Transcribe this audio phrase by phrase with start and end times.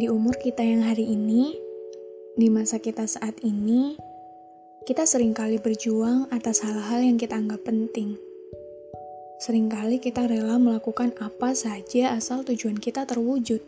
[0.00, 1.52] Di umur kita yang hari ini,
[2.32, 4.00] di masa kita saat ini,
[4.88, 8.16] kita sering kali berjuang atas hal-hal yang kita anggap penting.
[9.44, 13.60] Seringkali kita rela melakukan apa saja asal tujuan kita terwujud.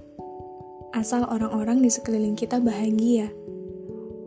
[0.96, 3.28] Asal orang-orang di sekeliling kita bahagia.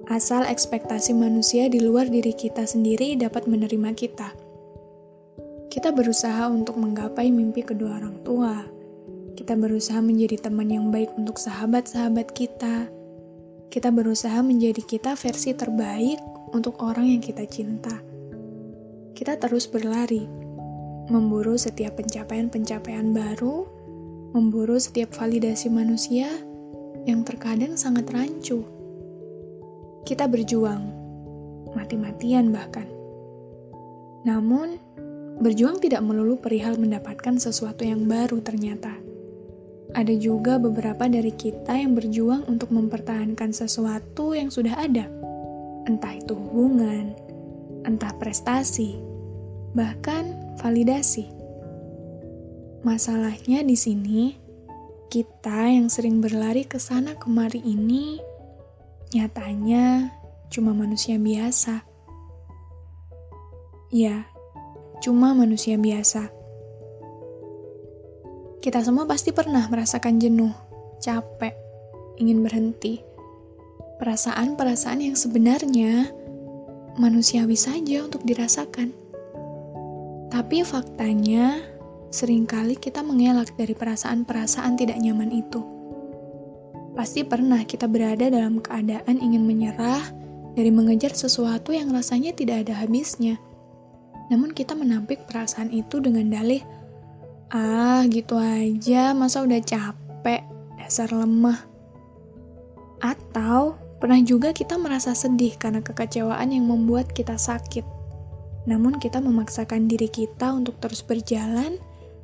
[0.06, 4.30] Asal ekspektasi manusia di luar diri kita sendiri dapat menerima kita.
[5.74, 8.75] Kita berusaha untuk menggapai mimpi kedua orang tua.
[9.36, 12.88] Kita berusaha menjadi teman yang baik untuk sahabat-sahabat kita.
[13.68, 16.24] Kita berusaha menjadi kita versi terbaik
[16.56, 17.92] untuk orang yang kita cinta.
[19.12, 20.24] Kita terus berlari,
[21.12, 23.68] memburu setiap pencapaian-pencapaian baru,
[24.32, 26.32] memburu setiap validasi manusia
[27.04, 28.64] yang terkadang sangat rancu.
[30.08, 30.84] Kita berjuang,
[31.76, 32.88] mati-matian bahkan.
[34.24, 34.80] Namun,
[35.44, 39.05] berjuang tidak melulu perihal mendapatkan sesuatu yang baru ternyata.
[39.96, 45.08] Ada juga beberapa dari kita yang berjuang untuk mempertahankan sesuatu yang sudah ada.
[45.88, 47.16] Entah itu hubungan,
[47.88, 49.00] entah prestasi,
[49.72, 51.32] bahkan validasi.
[52.84, 54.36] Masalahnya di sini,
[55.08, 58.20] kita yang sering berlari ke sana kemari ini
[59.16, 60.12] nyatanya
[60.52, 61.88] cuma manusia biasa.
[63.96, 64.28] Ya,
[65.00, 66.35] cuma manusia biasa
[68.66, 70.50] kita semua pasti pernah merasakan jenuh,
[70.98, 71.54] capek,
[72.18, 72.98] ingin berhenti.
[74.02, 76.10] Perasaan-perasaan yang sebenarnya
[76.98, 78.90] manusiawi saja untuk dirasakan.
[80.34, 81.62] Tapi faktanya,
[82.10, 85.62] sering kali kita mengelak dari perasaan-perasaan tidak nyaman itu.
[86.98, 90.10] Pasti pernah kita berada dalam keadaan ingin menyerah
[90.58, 93.38] dari mengejar sesuatu yang rasanya tidak ada habisnya.
[94.34, 96.66] Namun kita menampik perasaan itu dengan dalih,
[97.54, 100.42] Ah, gitu aja, masa udah capek,
[100.82, 101.62] dasar lemah.
[102.98, 107.86] Atau pernah juga kita merasa sedih karena kekecewaan yang membuat kita sakit.
[108.66, 111.78] Namun kita memaksakan diri kita untuk terus berjalan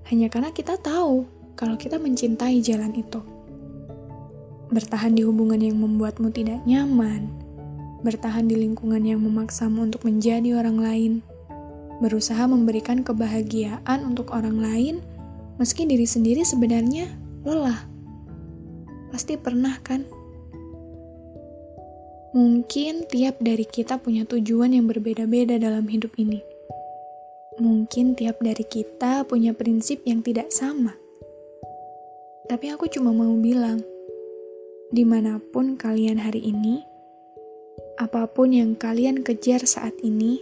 [0.09, 3.21] hanya karena kita tahu kalau kita mencintai jalan itu.
[4.73, 7.29] Bertahan di hubungan yang membuatmu tidak nyaman,
[8.01, 11.13] bertahan di lingkungan yang memaksamu untuk menjadi orang lain,
[12.01, 14.95] berusaha memberikan kebahagiaan untuk orang lain
[15.59, 17.09] meski diri sendiri sebenarnya
[17.44, 17.88] lelah.
[19.12, 20.07] Pasti pernah kan?
[22.31, 26.39] Mungkin tiap dari kita punya tujuan yang berbeda-beda dalam hidup ini.
[27.59, 30.95] Mungkin tiap dari kita punya prinsip yang tidak sama.
[32.47, 33.83] Tapi aku cuma mau bilang,
[34.95, 36.79] di mana pun kalian hari ini,
[38.00, 40.39] apa pun yang kalian kejar saat ini,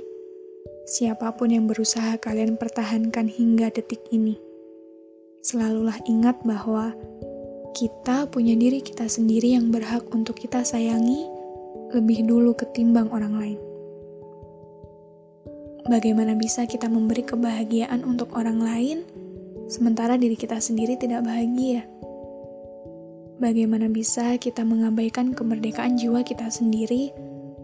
[0.86, 4.49] siapa pun yang berusaha kalian pertahankan hingga detik ini
[5.40, 6.92] selalulah ingat bahwa
[7.72, 11.24] kita punya diri kita sendiri yang berhak untuk kita sayangi
[11.96, 13.60] lebih dulu ketimbang orang lain.
[15.90, 18.98] Bagaimana bisa kita memberi kebahagiaan untuk orang lain,
[19.72, 21.88] sementara diri kita sendiri tidak bahagia?
[23.40, 27.10] Bagaimana bisa kita mengabaikan kemerdekaan jiwa kita sendiri,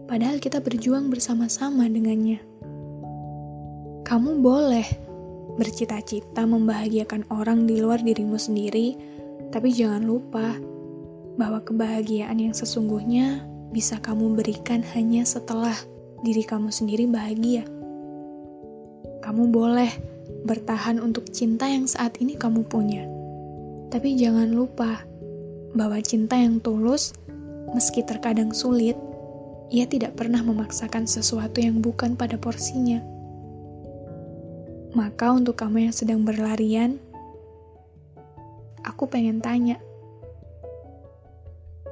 [0.08, 2.40] padahal kita berjuang bersama-sama dengannya?
[4.02, 5.05] Kamu boleh
[5.54, 8.98] bercita-cita membahagiakan orang di luar dirimu sendiri,
[9.54, 10.58] tapi jangan lupa
[11.38, 15.74] bahwa kebahagiaan yang sesungguhnya bisa kamu berikan hanya setelah
[16.26, 17.62] diri kamu sendiri bahagia.
[19.22, 19.90] Kamu boleh
[20.46, 23.06] bertahan untuk cinta yang saat ini kamu punya,
[23.90, 25.06] tapi jangan lupa
[25.76, 27.12] bahwa cinta yang tulus,
[27.74, 28.96] meski terkadang sulit,
[29.68, 33.02] ia tidak pernah memaksakan sesuatu yang bukan pada porsinya.
[34.96, 36.96] Maka untuk kamu yang sedang berlarian,
[38.80, 39.76] aku pengen tanya.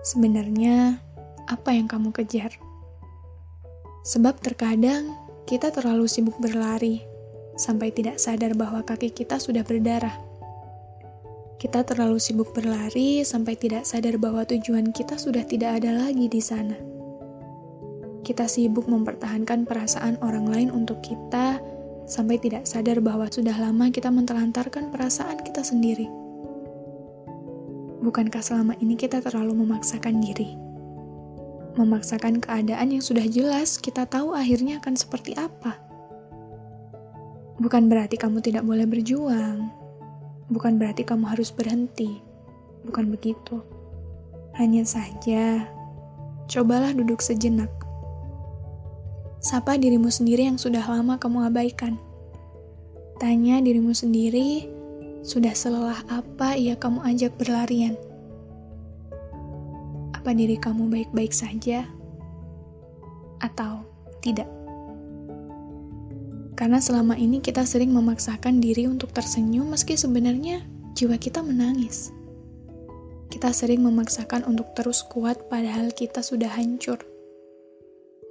[0.01, 1.05] Sebenarnya,
[1.45, 2.57] apa yang kamu kejar?
[4.09, 5.13] Sebab terkadang
[5.45, 7.05] kita terlalu sibuk berlari
[7.61, 10.17] sampai tidak sadar bahwa kaki kita sudah berdarah.
[11.61, 16.41] Kita terlalu sibuk berlari sampai tidak sadar bahwa tujuan kita sudah tidak ada lagi di
[16.41, 16.77] sana.
[18.25, 21.61] Kita sibuk mempertahankan perasaan orang lain untuk kita
[22.05, 26.09] sampai tidak sadar bahwa sudah lama kita mentelantarkan perasaan kita sendiri.
[28.05, 30.53] Bukankah selama ini kita terlalu memaksakan diri?
[31.81, 35.81] Memaksakan keadaan yang sudah jelas kita tahu akhirnya akan seperti apa.
[37.59, 39.73] Bukan berarti kamu tidak boleh berjuang.
[40.53, 42.21] Bukan berarti kamu harus berhenti.
[42.85, 43.65] Bukan begitu.
[44.55, 45.65] Hanya saja,
[46.47, 47.84] cobalah duduk sejenak.
[49.45, 52.01] Sapa dirimu sendiri yang sudah lama kamu abaikan.
[53.21, 54.65] Tanya dirimu sendiri,
[55.21, 57.93] sudah selelah apa ia kamu ajak berlarian?
[60.17, 61.85] Apa diri kamu baik-baik saja?
[63.45, 63.85] Atau
[64.25, 64.49] tidak?
[66.57, 70.65] Karena selama ini kita sering memaksakan diri untuk tersenyum meski sebenarnya
[70.97, 72.17] jiwa kita menangis.
[73.29, 77.14] Kita sering memaksakan untuk terus kuat padahal kita sudah hancur.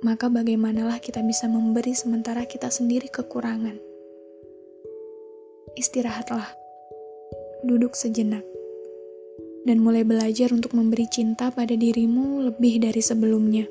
[0.04, 3.80] Maka bagaimanalah kita bisa memberi sementara kita sendiri kekurangan?
[5.80, 6.64] Istirahatlah
[7.64, 8.44] duduk sejenak,
[9.64, 13.64] dan mulai belajar untuk memberi cinta pada dirimu lebih dari sebelumnya.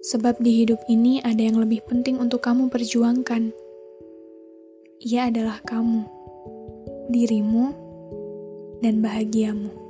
[0.00, 3.52] Sebab di hidup ini ada yang lebih penting untuk kamu perjuangkan.
[5.04, 6.08] Ia adalah kamu,
[7.12, 7.66] dirimu,
[8.80, 9.89] dan bahagiamu.